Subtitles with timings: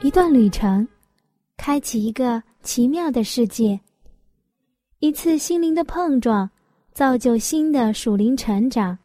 [0.00, 0.86] 一段旅程，
[1.56, 3.78] 开启一个奇妙的世界。
[5.00, 6.48] 一次心灵的碰撞，
[6.92, 8.96] 造就新的属灵成长。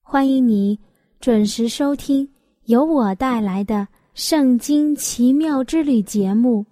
[0.00, 0.78] 欢迎你
[1.20, 2.26] 准时收听
[2.64, 3.74] 由我带来的
[4.14, 6.64] 《圣经奇妙之旅》节目。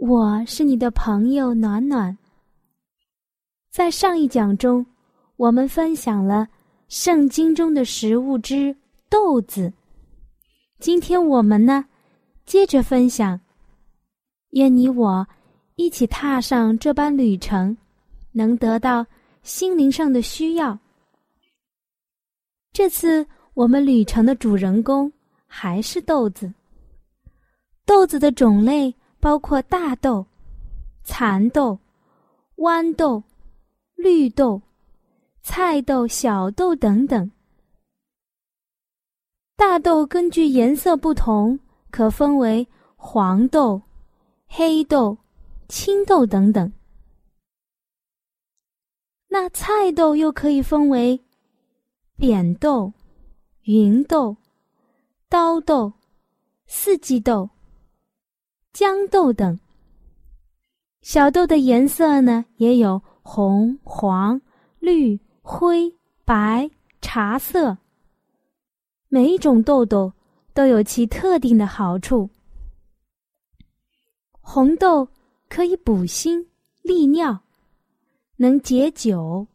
[0.00, 2.18] 我是你的朋友暖暖。
[3.70, 4.84] 在上一讲中，
[5.36, 6.48] 我们分享了
[6.88, 8.74] 圣经中的食物之
[9.08, 9.72] 豆子。
[10.80, 11.84] 今天我们呢？
[12.46, 13.40] 接着分享，
[14.50, 15.26] 愿你我
[15.74, 17.76] 一起踏上这般旅程，
[18.30, 19.04] 能得到
[19.42, 20.78] 心灵上的需要。
[22.72, 25.12] 这次我们旅程的主人公
[25.48, 26.52] 还是豆子。
[27.84, 30.24] 豆子的种类包括大豆、
[31.02, 31.76] 蚕豆、
[32.58, 33.20] 豌豆、
[33.96, 34.62] 绿豆、
[35.42, 37.28] 菜豆、小豆等等。
[39.56, 41.58] 大豆根据颜色不同。
[41.90, 43.80] 可分为黄豆、
[44.46, 45.16] 黑豆、
[45.68, 46.72] 青豆等等。
[49.28, 51.20] 那菜豆又可以分为
[52.16, 52.92] 扁豆、
[53.62, 54.36] 芸豆、
[55.28, 55.92] 刀豆、
[56.66, 57.50] 四季豆、
[58.72, 59.58] 豇豆等。
[61.02, 64.40] 小豆的颜色呢，也有红、黄、
[64.78, 65.94] 绿、灰、
[66.24, 67.78] 白、茶色。
[69.08, 70.12] 每一种豆豆。
[70.56, 72.30] 都有其特定的好处。
[74.40, 75.06] 红豆
[75.50, 76.48] 可以补心
[76.80, 77.38] 利尿，
[78.36, 79.46] 能解酒、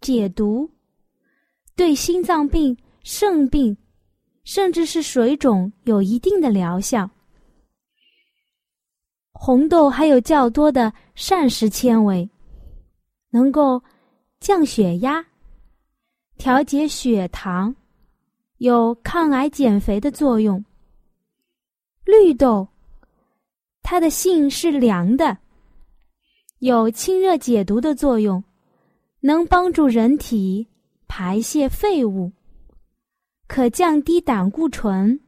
[0.00, 0.70] 解毒，
[1.74, 3.76] 对心脏病、肾病，
[4.44, 7.10] 甚至是水肿有一定的疗效。
[9.32, 12.30] 红豆还有较多的膳食纤维，
[13.30, 13.82] 能够
[14.38, 15.26] 降血压、
[16.36, 17.74] 调节血糖。
[18.58, 20.64] 有抗癌减肥的作用。
[22.04, 22.68] 绿豆，
[23.82, 25.38] 它的性是凉的，
[26.58, 28.44] 有清热解毒的作用，
[29.20, 30.66] 能帮助人体
[31.08, 32.32] 排泄废物，
[33.46, 35.18] 可降低胆固醇，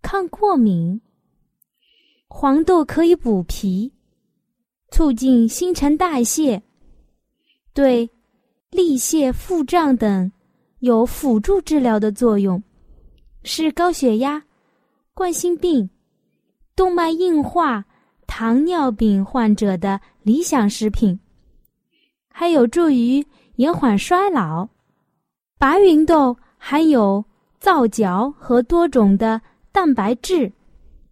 [0.00, 1.00] 抗过敏。
[2.28, 3.92] 黄豆可以补脾，
[4.90, 6.62] 促进新陈代谢，
[7.74, 8.08] 对
[8.70, 10.32] 利泻腹胀等。
[10.82, 12.60] 有辅助治疗的作用，
[13.44, 14.42] 是高血压、
[15.14, 15.88] 冠心病、
[16.74, 17.84] 动脉硬化、
[18.26, 21.16] 糖尿病患者的理想食品，
[22.28, 24.68] 还有助于延缓衰老。
[25.56, 27.24] 白芸豆含有
[27.60, 30.52] 皂角和多种的蛋白质，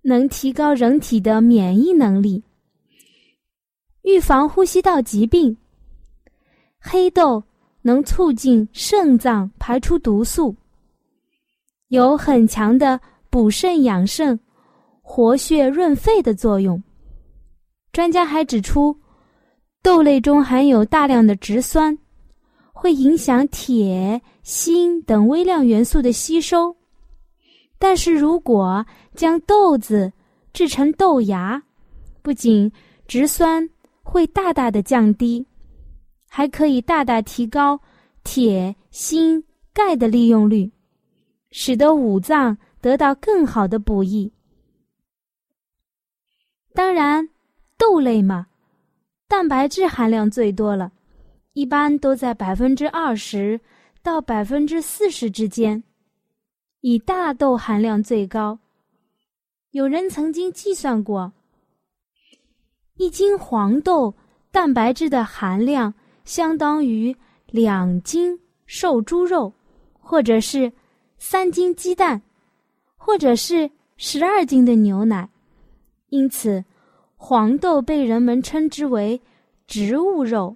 [0.03, 2.43] 能提高人体的免疫能力，
[4.03, 5.57] 预防呼吸道疾病。
[6.81, 7.41] 黑豆。
[7.83, 10.55] 能促进肾脏排出毒素，
[11.89, 14.39] 有很强的补肾养肾、
[15.01, 16.83] 活血润肺的作用。
[17.93, 18.97] 专家还指出，
[19.83, 21.97] 豆类中含有大量的植酸，
[22.73, 26.77] 会影响铁、锌等微量元素的吸收。
[27.79, 30.13] 但是如果将豆子
[30.53, 31.63] 制成豆芽，
[32.21, 32.71] 不仅
[33.09, 33.69] 植酸
[34.03, 35.47] 会大大的降低。
[36.33, 37.81] 还可以大大提高
[38.23, 39.43] 铁、锌、
[39.75, 40.71] 钙的利用率，
[41.51, 44.33] 使得五脏得到更好的补益。
[46.73, 47.29] 当然，
[47.77, 48.47] 豆类嘛，
[49.27, 50.93] 蛋白质含量最多了，
[51.53, 53.61] 一般都在百分之二十
[54.01, 55.83] 到百分之四十之间，
[56.81, 58.61] 以大豆含量最高。
[59.73, 61.33] 有人曾经计算过，
[62.95, 64.15] 一斤黄豆
[64.53, 65.93] 蛋白质的含量。
[66.31, 67.17] 相当于
[67.47, 69.53] 两斤瘦猪肉，
[69.99, 70.73] 或者是
[71.19, 72.23] 三斤鸡蛋，
[72.97, 75.29] 或者是十二斤的牛奶。
[76.11, 76.65] 因此，
[77.17, 79.21] 黄豆被人们称之为
[79.67, 80.55] 植物肉。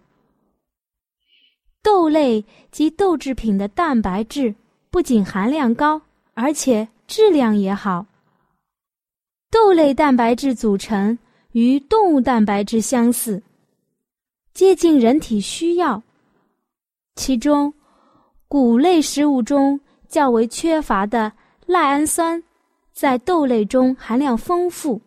[1.83, 4.55] 豆类及豆制品的蛋白质
[4.91, 6.01] 不仅含量高，
[6.35, 8.07] 而且质量也好。
[9.51, 11.19] 豆类蛋白质组成
[11.51, 13.43] 与动物蛋白质相似。
[14.55, 16.01] 接近人体需要，
[17.17, 17.75] 其中，
[18.47, 21.33] 谷类食物中较为缺乏的
[21.67, 22.41] 赖氨酸
[22.93, 25.01] 在豆类中含量丰富，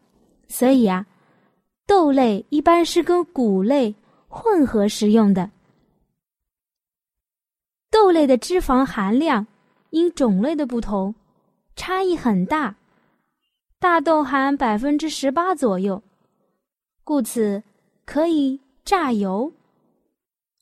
[0.49, 1.07] 所以啊，
[1.85, 3.95] 豆类一般是跟谷类
[4.27, 5.49] 混合食用的。
[7.89, 9.47] 豆类的脂肪含量
[9.91, 11.15] 因种类的不同，
[11.77, 12.75] 差异很大。
[13.79, 16.03] 大豆含百分之十八左右，
[17.05, 17.63] 故此
[18.03, 19.51] 可以榨油；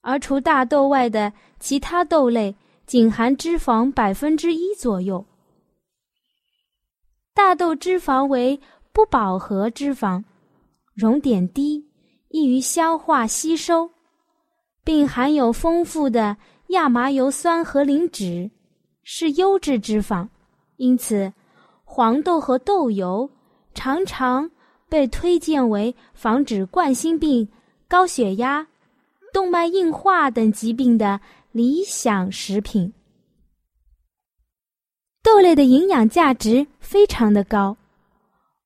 [0.01, 2.56] 而除大豆外的其他豆类
[2.88, 5.24] 仅含脂肪百分之一左右。
[7.36, 8.60] 大豆脂肪为
[8.92, 10.24] 不饱和脂肪，
[10.95, 11.86] 熔点低，
[12.30, 13.92] 易于消化吸收，
[14.83, 16.36] 并含有丰富的。
[16.69, 18.50] 亚麻油酸和磷脂
[19.04, 20.27] 是优质脂肪，
[20.77, 21.31] 因此
[21.83, 23.30] 黄豆和豆油
[23.75, 24.50] 常常
[24.89, 27.48] 被推荐为防止冠心病、
[27.87, 28.65] 高血压、
[29.33, 31.19] 动脉硬化等疾病的
[31.51, 32.91] 理想食品。
[35.23, 37.75] 豆类的营养价值非常的高。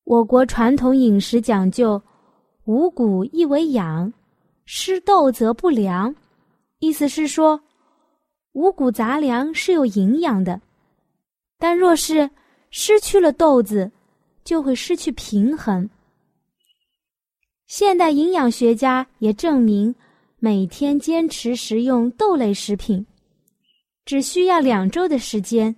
[0.03, 2.01] 我国传统饮食讲究
[2.65, 4.11] 五谷一为养，
[4.65, 6.13] 失豆则不良，
[6.79, 7.59] 意思是说。
[8.53, 10.59] 五谷杂粮是有营养的，
[11.59, 12.27] 但若是
[12.71, 13.89] 失去了豆子，
[14.43, 15.87] 就会失去平衡。
[17.69, 19.93] 现代营养学家也证明，
[20.39, 23.05] 每天坚持食用豆类食品，
[24.05, 25.75] 只需要两周的时间，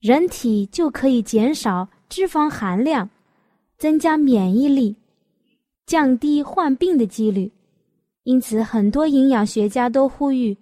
[0.00, 3.10] 人体就可以减少脂肪含量，
[3.76, 4.94] 增加免疫力，
[5.84, 7.50] 降低患病的几率。
[8.22, 10.56] 因此，很多营养学家都呼吁。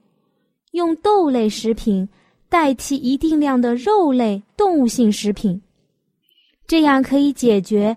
[0.70, 2.08] 用豆类食品
[2.48, 5.60] 代替一定量的肉类动物性食品，
[6.66, 7.94] 这样可以解决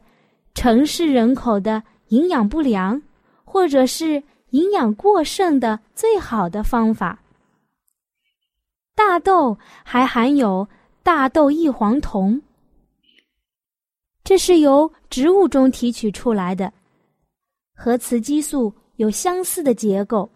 [0.53, 1.81] 城市人口的
[2.11, 3.01] 营养不良
[3.43, 7.21] 或者是营养过剩的最好的方法。
[8.93, 10.67] 大豆还含有
[11.03, 12.41] 大豆异黄酮，
[14.23, 16.71] 这是由植物中提取出来的，
[17.73, 20.29] 和雌激素有相似的结构，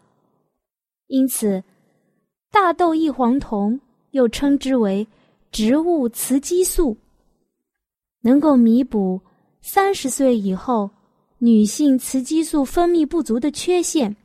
[1.07, 1.63] 因此。
[2.51, 3.77] 大豆异黄酮
[4.11, 5.05] 又称之为
[5.51, 6.95] 植物雌激素，
[8.21, 9.19] 能够弥补
[9.61, 10.89] 三十岁以后
[11.37, 14.15] 女性雌激素分泌不足的缺陷，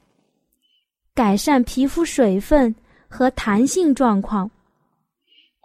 [1.12, 2.74] 改善皮肤水分
[3.08, 4.50] 和弹性状况，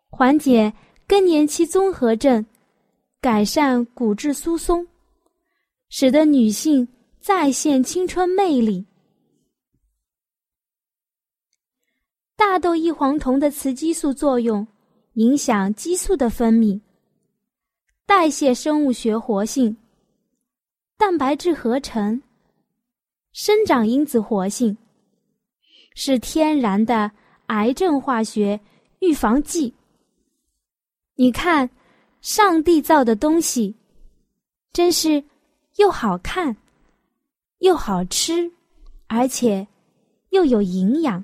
[0.10, 0.74] 缓解
[1.08, 2.46] 更年期综合症，
[3.22, 4.88] 改善骨质疏松，
[5.90, 6.88] 使得女性
[7.20, 8.86] 再现青春魅力。
[12.36, 14.68] 大豆异黄酮的雌激素作用
[15.14, 16.82] 影响激素的分泌、
[18.06, 19.78] 代谢生物学活性、
[20.98, 22.22] 蛋白质合成、
[23.34, 24.78] 生长因子活性，
[25.94, 27.12] 是天然的
[27.48, 28.60] 癌症化学
[29.00, 29.74] 预防剂。
[31.16, 31.70] 你看，
[32.22, 33.76] 上帝造的东西，
[34.72, 35.24] 真是
[35.76, 36.56] 又好看、
[37.60, 38.52] 又好吃，
[39.08, 39.68] 而且
[40.30, 41.24] 又有营养。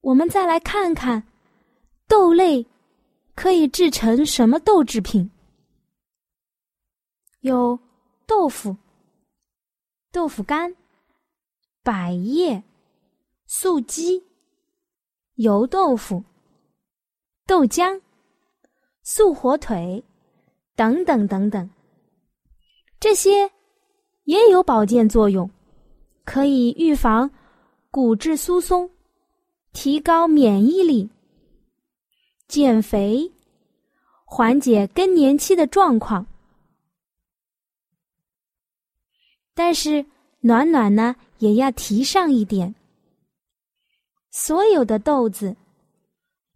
[0.00, 1.22] 我们再来看看，
[2.08, 2.66] 豆类
[3.36, 5.30] 可以制成什么豆制品？
[7.42, 7.78] 有
[8.26, 8.76] 豆腐、
[10.10, 10.74] 豆腐干、
[11.82, 12.62] 百叶、
[13.46, 14.22] 素鸡、
[15.34, 16.22] 油豆腐、
[17.46, 18.00] 豆浆、
[19.02, 20.02] 素火腿
[20.76, 21.68] 等等等等。
[23.00, 23.50] 这些
[24.24, 25.50] 也有保健作用，
[26.24, 27.28] 可以预防
[27.90, 28.88] 骨质疏松。
[29.72, 31.08] 提高免疫力、
[32.46, 33.32] 减肥、
[34.26, 36.26] 缓解更年期的状况。
[39.54, 40.04] 但是
[40.40, 42.74] 暖暖呢，也要提上一点：
[44.30, 45.56] 所有的豆子，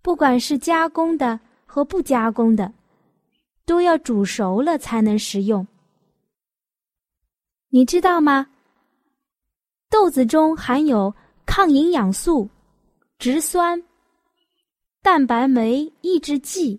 [0.03, 2.73] 不管是加工的和不加工的，
[3.65, 5.67] 都要煮熟了才能食用。
[7.69, 8.49] 你知道吗？
[9.89, 12.49] 豆子中含有抗营养素。
[13.19, 13.83] 植酸、
[15.01, 16.79] 蛋白酶抑制剂、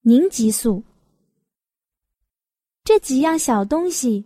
[0.00, 0.82] 凝集素
[2.82, 4.24] 这几样小东西，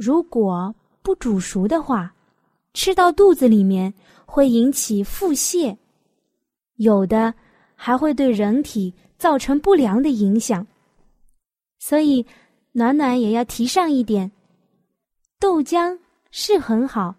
[0.00, 2.10] 如果不煮熟的话，
[2.72, 3.92] 吃到肚子里面
[4.24, 5.76] 会引起腹泻，
[6.76, 7.34] 有的
[7.74, 10.66] 还会对人体造成不良的影响。
[11.80, 12.24] 所以，
[12.72, 14.32] 暖暖也要提上一点：
[15.38, 15.98] 豆浆
[16.30, 17.14] 是很好，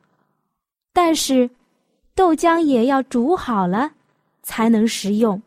[0.92, 1.48] 但是。
[2.14, 3.90] 豆浆也要煮好了，
[4.44, 5.42] 才能食用。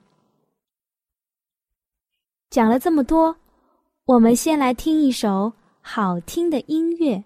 [2.48, 3.36] 讲了这么多，
[4.06, 5.52] 我们先来听一首
[5.86, 7.24] 好听的音乐。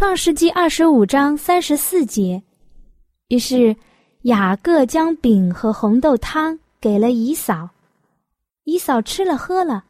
[0.00, 2.42] 创世纪二十五章三十四节，
[3.28, 3.76] 于是
[4.22, 7.68] 雅各将饼和红豆汤给了姨嫂，
[8.64, 9.84] 姨嫂吃了喝了，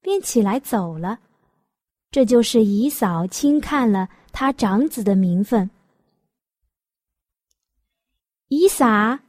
[0.00, 1.20] 便起来走了。
[2.10, 5.70] 这就是姨嫂轻看了他长子的名分。
[8.48, 9.20] 姨撒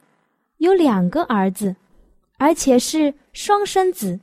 [0.58, 1.76] 有两个儿子，
[2.40, 4.20] 而且是双生子。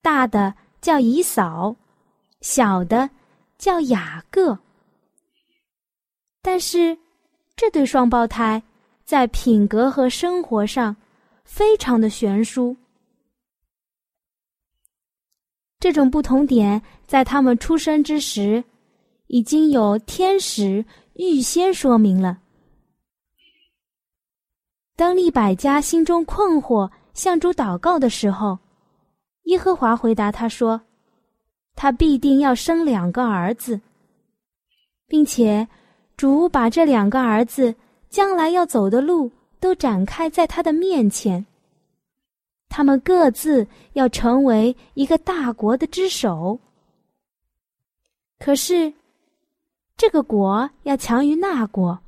[0.00, 1.74] 大的叫姨嫂，
[2.42, 3.10] 小的。
[3.66, 4.56] 叫雅各，
[6.40, 6.96] 但是
[7.56, 8.62] 这对双胞胎
[9.04, 10.94] 在品格和生活上
[11.42, 12.76] 非常的悬殊。
[15.80, 18.62] 这种不同点在他们出生之时
[19.26, 22.38] 已经有天使预先说明了。
[24.94, 28.56] 当利百家心中困惑，向主祷告的时候，
[29.46, 30.80] 耶和华回答他说。
[31.76, 33.78] 他必定要生两个儿子，
[35.06, 35.68] 并且
[36.16, 37.74] 主把这两个儿子
[38.08, 39.30] 将来要走的路
[39.60, 41.44] 都展开在他的面前。
[42.68, 46.58] 他们各自要成为一个大国的之首。
[48.38, 48.92] 可是，
[49.96, 51.98] 这个国要强于那国，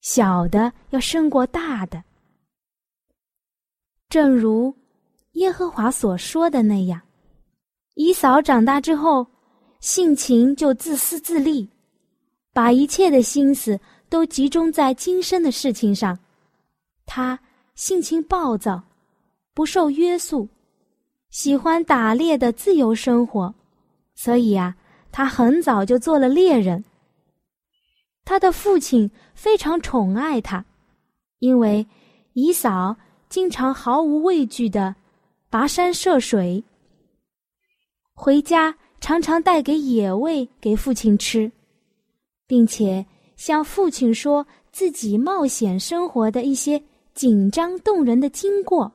[0.00, 2.02] 小的要胜过大的。
[4.08, 4.74] 正如
[5.32, 7.00] 耶和华所说的那样。
[7.98, 9.26] 姨嫂长大之后，
[9.80, 11.68] 性情就自私自利，
[12.52, 13.78] 把一切的心思
[14.08, 16.16] 都集中在今生的事情上。
[17.06, 17.36] 她
[17.74, 18.80] 性情暴躁，
[19.52, 20.48] 不受约束，
[21.30, 23.52] 喜欢打猎的自由生活，
[24.14, 24.76] 所以啊，
[25.10, 26.84] 她很早就做了猎人。
[28.24, 30.64] 他的父亲非常宠爱他，
[31.40, 31.84] 因为
[32.34, 32.94] 姨嫂
[33.28, 34.94] 经常毫无畏惧的
[35.50, 36.62] 跋山涉水。
[38.20, 41.50] 回家常常带给野味给父亲吃，
[42.48, 43.06] 并且
[43.36, 46.82] 向父亲说自己冒险生活的一些
[47.14, 48.90] 紧张动人的经过。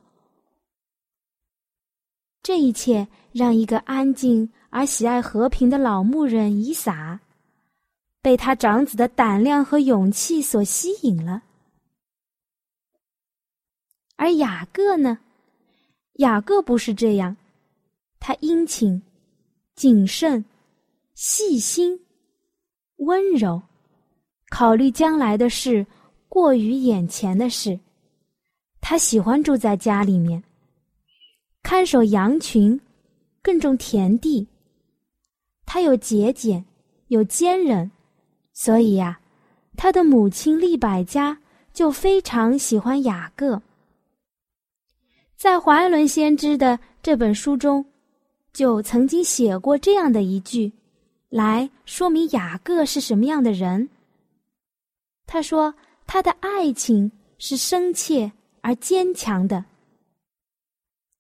[2.42, 7.18] 这一切让一个安静而喜爱和平的老牧人以撒，
[8.22, 11.44] 被他长子的胆量和勇气所吸引了。
[14.18, 15.20] 而雅各呢？
[16.16, 17.38] 雅各不是这样，
[18.20, 19.02] 他殷勤。
[19.76, 20.44] 谨慎、
[21.16, 22.00] 细心、
[22.98, 23.62] 温柔，
[24.50, 25.86] 考虑将来的事，
[26.30, 27.80] 过于眼前的事。
[28.80, 30.44] 他喜欢住在家里面，
[31.64, 32.80] 看守羊群，
[33.42, 34.48] 更种田地。
[35.66, 36.64] 他有节俭，
[37.08, 37.90] 有坚韧，
[38.54, 39.20] 所以呀，
[39.76, 41.40] 他的母亲利百家
[41.74, 43.62] 就非常喜欢雅各。
[45.36, 47.84] 在华伦先知的这本书中。
[48.54, 50.72] 就曾经写过这样的一句，
[51.30, 53.90] 来说明雅各是什么样的人。
[55.26, 55.74] 他说
[56.06, 58.32] 他的爱情是深切
[58.62, 59.66] 而坚强的。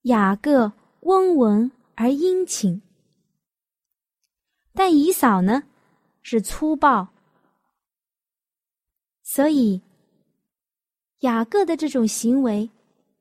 [0.03, 2.81] 雅各温文而殷勤，
[4.73, 5.63] 但姨嫂呢
[6.21, 7.07] 是粗暴，
[9.23, 9.81] 所以
[11.21, 12.69] 雅各的这种行为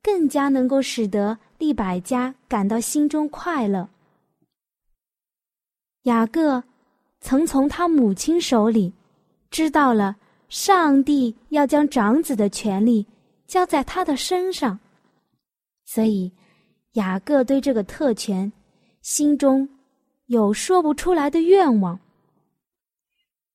[0.02, 3.88] 更加能够使得利百加感到心中快乐。
[6.02, 6.62] 雅各
[7.21, 8.92] 曾从他母亲手里
[9.50, 10.16] 知道了
[10.49, 13.06] 上帝要将长子的权利
[13.47, 14.78] 交在他的身上，
[15.85, 16.30] 所以。
[16.97, 18.52] 雅各对这个特权
[19.00, 19.66] 心中
[20.26, 21.99] 有说不出来的愿望。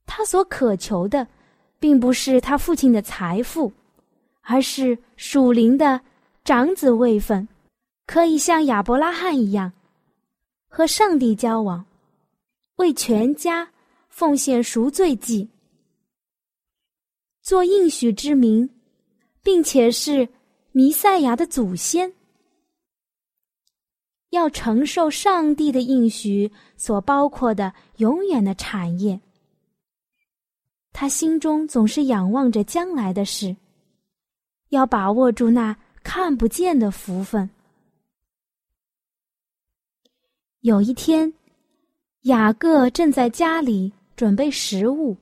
[0.08, 1.28] 他所渴求的，
[1.78, 3.72] 并不是他父亲的财富，
[4.42, 6.02] 而是属灵的
[6.44, 7.48] 长子位分，
[8.08, 9.72] 可以像亚伯拉罕一样
[10.68, 11.86] 和上帝交往，
[12.78, 13.72] 为全家
[14.10, 15.48] 奉献赎罪祭，
[17.42, 18.68] 做应许之名，
[19.44, 20.28] 并且是
[20.72, 22.12] 弥赛亚的祖先。
[24.32, 29.20] 要承受上帝的应许所包括的永远的产业，
[30.92, 33.56] 他心中总是仰望着将来的事，
[34.70, 37.50] 要把握住那看不见的福分。
[40.60, 41.34] 有一天，
[42.22, 45.16] 雅各正在家里准备食物，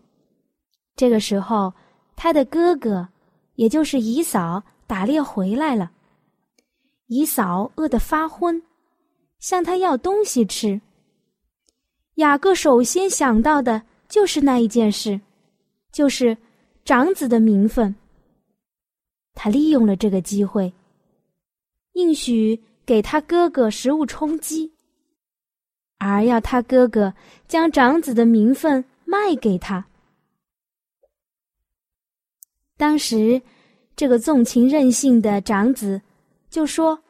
[0.95, 1.73] 这个时候，
[2.15, 3.07] 他的哥哥，
[3.55, 5.91] 也就是姨嫂打猎回来了，
[7.07, 8.61] 姨嫂饿得发昏。
[9.37, 10.81] 向他要东西吃。
[12.15, 13.79] 雅各首先想到的
[14.09, 15.19] 就是那一件事，
[15.91, 16.35] 就是
[16.83, 17.93] 长子的名分。
[19.35, 20.73] 他利用了这个机会，
[21.93, 24.73] 应许给他哥哥食物充饥，
[25.97, 27.13] 而要他哥哥
[27.47, 29.85] 将长子的名分卖给他。
[32.77, 33.41] 当时，
[33.95, 36.01] 这个纵情任性的长子
[36.49, 37.01] 就说：“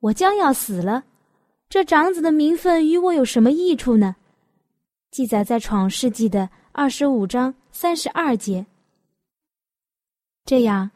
[0.00, 1.04] 我将要死了。”
[1.68, 4.16] 这长子的名分与我有什么益处呢？
[5.10, 8.64] 记载在《创世纪》的二十五章三十二节。
[10.44, 10.90] 这样，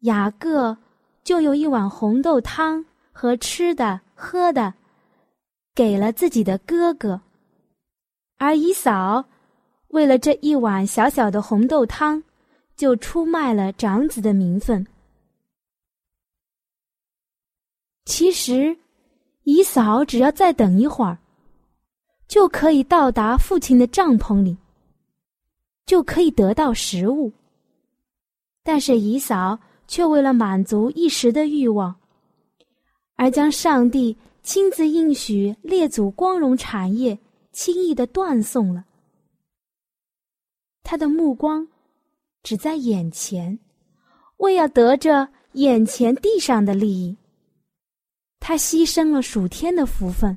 [0.00, 0.78] 雅各
[1.22, 4.72] 就有一碗红豆汤和吃的喝的，
[5.74, 7.20] 给了自己的哥哥，
[8.38, 9.24] 而姨嫂
[9.88, 12.22] 为了这一碗小小的红豆汤，
[12.76, 14.86] 就出卖了长子的名分。
[18.04, 18.76] 其实。
[19.44, 21.18] 姨嫂只要再等一会儿，
[22.28, 24.56] 就可以到达父亲的帐篷里，
[25.86, 27.32] 就可以得到食物。
[28.62, 31.96] 但是姨嫂却为了满足一时的欲望，
[33.16, 37.18] 而将上帝亲自应许列祖光荣产业
[37.52, 38.84] 轻易的断送了。
[40.82, 41.68] 他的目光
[42.42, 43.58] 只在眼前，
[44.38, 47.16] 为要得着眼前地上的利益。
[48.40, 50.36] 他牺牲了属天的福分，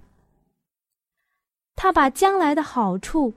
[1.75, 3.33] 他把将来的好处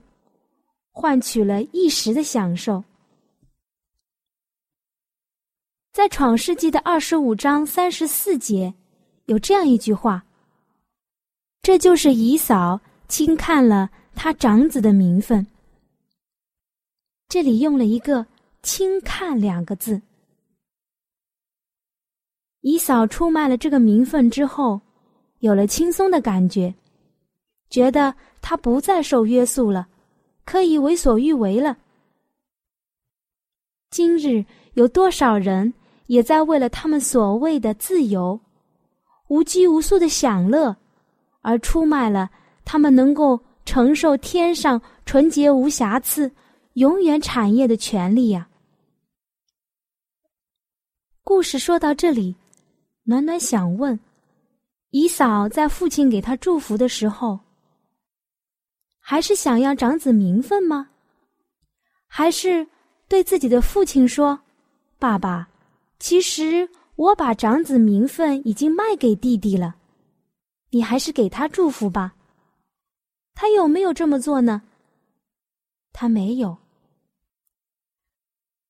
[0.91, 2.83] 换取了一时的享受。
[5.93, 8.71] 在《创世纪》的二十五章三十四节，
[9.25, 10.23] 有这样一句话
[11.67, 15.45] ：“这就是姨嫂轻看了他长子的名分。”
[17.27, 18.25] 这里用了一个
[18.63, 20.01] “轻看”两个字。
[22.61, 24.79] 姨嫂出卖了这个名分之后，
[25.39, 26.73] 有了轻松的感觉，
[27.69, 29.89] 觉得他不再受约束了，
[30.45, 31.77] 可以为所欲为了。
[33.91, 35.73] 今日有多少人
[36.05, 38.39] 也在为了他们所谓的自由、
[39.27, 40.73] 无拘无束的享乐，
[41.47, 42.29] 而出卖了
[42.65, 46.29] 他们能够承受天上纯洁无瑕疵、
[46.73, 48.49] 永远产业的权利呀？
[51.23, 52.35] 故事说到这里。
[53.03, 53.97] 暖暖想问：
[54.89, 57.39] 姨嫂在父亲给他祝福的时候，
[58.99, 60.89] 还是想要长子名分吗？
[62.07, 62.67] 还是
[63.07, 64.37] 对自己的父亲说
[64.99, 65.47] ：“爸爸，
[65.97, 69.77] 其实我把长子名分已经卖给弟弟了，
[70.77, 72.13] 你还是给他祝福吧。”
[73.33, 74.61] 他有没有这么做呢？
[75.91, 76.57] 他没有。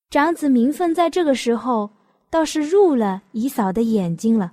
[0.08, 1.90] 长子名分在这个时候。
[2.30, 4.52] 倒是入了姨嫂的眼睛了。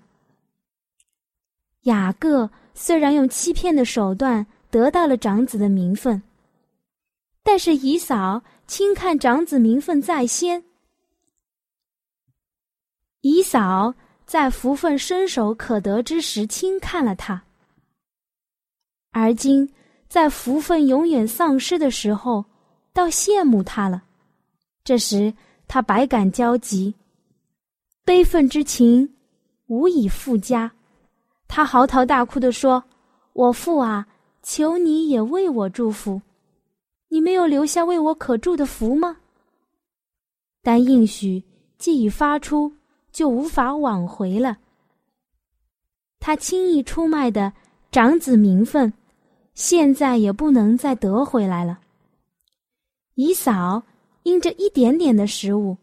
[1.82, 6.24] 雅各虽然用欺骗的手段得到了长子的名分，
[7.44, 10.64] 但是姨嫂轻看长子名分在先。
[13.20, 13.94] 姨嫂
[14.26, 17.44] 在福分伸手可得之时轻看了他，
[19.18, 19.70] 而今
[20.10, 22.44] 在福分永远丧失的时候，
[22.92, 24.04] 倒羡慕他了。
[24.84, 25.34] 这时
[25.70, 26.94] 他百感交集，
[28.04, 29.16] 悲愤之情
[29.68, 30.70] 无以复加。
[31.48, 32.84] 他嚎啕大哭地说
[33.32, 34.06] ：“我父啊，
[34.44, 36.22] 求你也为我祝福，
[37.08, 39.16] 你没有留下为我可祝的福吗？”
[40.62, 41.42] 但应许
[41.78, 42.70] 既已发出，
[43.14, 44.58] 就无法挽回了。
[46.20, 47.54] 他轻易出卖的
[47.92, 48.92] 长子名分，
[49.56, 51.80] 现在也不能再得回来了。
[53.16, 53.82] 姨嫂
[54.24, 55.78] 因这一点点的食物，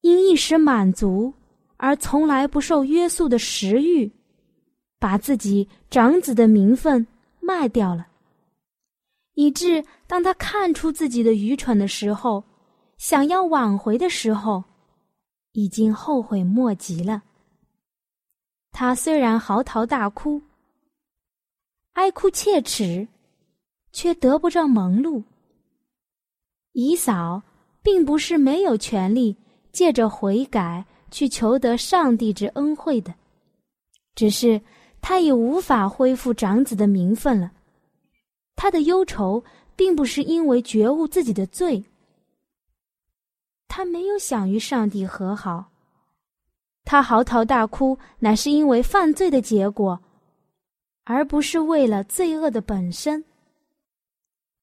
[0.00, 1.32] 因一时满足
[1.76, 4.10] 而从来不受约束的食欲，
[4.98, 7.06] 把自己长子的名分
[7.40, 8.06] 卖掉了，
[9.34, 12.42] 以致当他看出自己的愚蠢的时候，
[12.96, 14.64] 想要挽回的时候，
[15.52, 17.22] 已经后悔莫及了。
[18.72, 20.40] 他虽然嚎啕大哭、
[21.94, 23.08] 哀哭切齿，
[23.92, 25.24] 却得不着蒙录。
[26.72, 27.42] 姨嫂
[27.82, 29.36] 并不是没有权利
[29.72, 33.14] 借着悔改去求得上帝之恩惠的，
[34.14, 34.60] 只是
[35.00, 37.52] 她已无法恢复长子的名分了。
[38.56, 39.42] 他的忧愁
[39.76, 41.84] 并不是因为觉悟自己的罪，
[43.68, 45.70] 他没有想与上帝和好。
[46.84, 50.00] 他嚎啕大哭，乃是因为犯罪的结果，
[51.04, 53.24] 而不是为了罪恶的本身。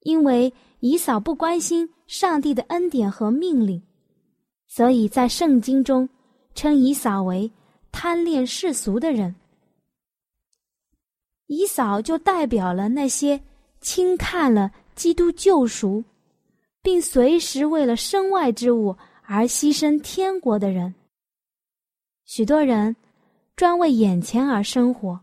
[0.01, 3.81] 因为以扫不关心上帝的恩典和命令，
[4.67, 6.09] 所以在圣经中
[6.55, 7.51] 称以扫为
[7.91, 9.35] 贪恋世俗的人。
[11.45, 13.39] 以扫就代表了那些
[13.79, 16.03] 轻看了基督救赎，
[16.81, 20.95] 并随时为了身外之物而牺牲天国的人。
[22.25, 22.95] 许多人
[23.55, 25.19] 专为眼前而生活，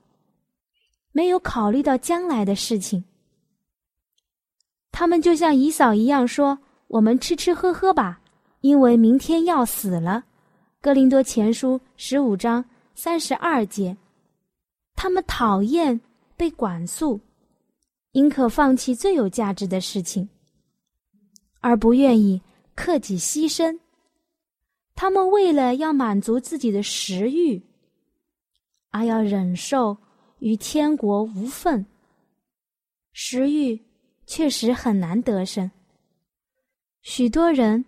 [1.18, 3.02] 没有考虑到将来的事情。
[4.92, 8.20] 他们就像姨嫂一样说：“我们吃吃喝喝吧，
[8.60, 10.22] 因为明天要死了。”
[10.80, 13.96] 《哥林多前书》十五章三十二节。
[14.94, 16.00] 他们讨厌
[16.36, 17.20] 被管束，
[18.12, 20.28] 宁可放弃最有价值的事情，
[21.58, 22.40] 而不愿意
[22.76, 23.76] 克己牺牲。
[24.94, 27.60] 他们为了要满足自己的食欲，
[28.90, 29.96] 而要忍受
[30.40, 31.84] 与天国无份。
[33.12, 33.80] 食欲
[34.26, 35.70] 确实很难得胜。
[37.02, 37.84] 许多人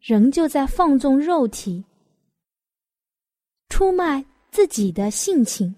[0.00, 1.84] 仍旧在放纵肉体，
[3.68, 5.74] 出卖自己的性情，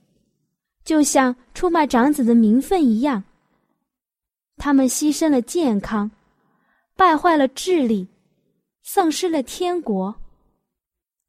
[0.85, 3.22] 就像出卖长子的名分一样。
[4.56, 6.11] 他们牺牲了健康，
[6.94, 8.06] 败坏了智力，
[8.83, 10.14] 丧失了天国。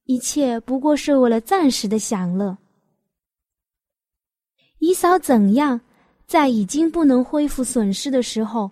[0.06, 2.58] 一切不过是为了暂时的享乐。
[4.82, 5.80] 姨嫂怎样
[6.26, 8.72] 在已经不能恢复损失的时候，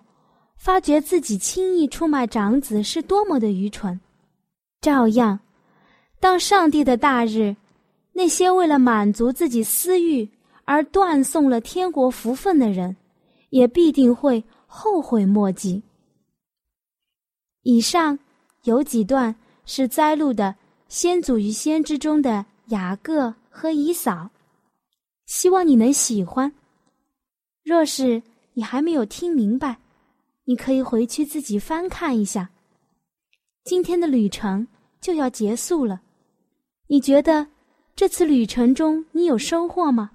[0.56, 3.96] 发觉自己轻易出卖长子是多么的愚蠢；
[4.80, 5.38] 照样，
[6.18, 7.54] 当上帝的大日，
[8.12, 10.28] 那些为了满足自己私欲
[10.64, 12.96] 而断送了天国福分的人，
[13.50, 15.80] 也必定会后悔莫及。
[17.62, 18.18] 以上
[18.64, 19.32] 有几段
[19.64, 20.56] 是摘录的。
[20.88, 24.28] 先祖与先知中的雅各和以扫，
[25.30, 26.52] 希望你能喜欢。
[27.62, 28.20] 若是
[28.54, 29.78] 你还没有听明白，
[30.44, 32.50] 你可以回去自己翻看一下。
[33.62, 34.66] 今天的旅程
[35.00, 36.00] 就要结束了，
[36.88, 37.46] 你觉得
[37.94, 40.10] 这次旅程中你有收获吗？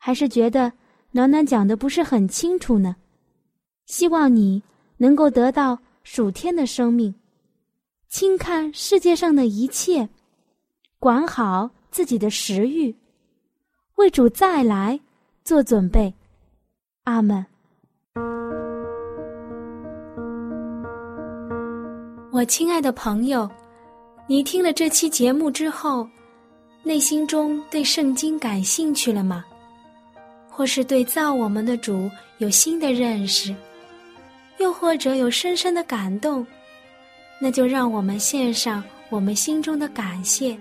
[0.00, 0.72] 还是觉得
[1.12, 2.96] 暖暖讲的不是很清楚呢？
[3.86, 4.64] 希望你
[4.96, 7.14] 能够得到暑天的生命。
[8.08, 10.08] 轻看世界上的一切，
[10.98, 12.96] 管好自己的食欲，
[13.96, 14.98] 为主再来
[15.44, 16.12] 做准备。
[17.04, 17.44] 阿门。
[22.32, 23.48] 我亲爱的朋友，
[24.26, 26.08] 你听了这期节目之后，
[26.82, 29.44] 内心中对圣经感兴趣了吗？
[30.50, 33.54] 或是对造我们的主有新的认识，
[34.58, 36.44] 又或者有深深的感动？
[37.40, 40.58] 那就让我们献上我们心中的感谢，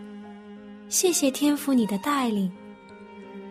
[0.89, 2.51] 谢谢天父你的带领，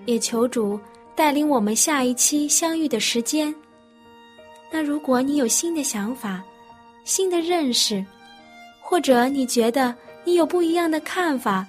[0.07, 0.79] 也求主
[1.15, 3.55] 带领我们下一期相遇的时间。
[4.71, 6.43] 那如果你有新的想法、
[7.05, 8.05] 新的认识，
[8.81, 11.67] 或者你觉得你有不一样的看法，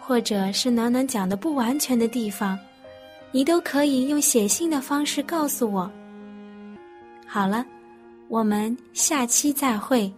[0.00, 2.58] 或者是暖暖讲的不完全的地方，
[3.32, 5.90] 你都可以用写信的方式告诉我。
[7.26, 7.64] 好了，
[8.28, 10.12] 我们下期再会。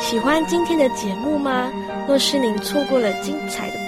[0.00, 1.70] 喜欢今天的节目吗？
[2.06, 3.87] 若是您错过了精彩的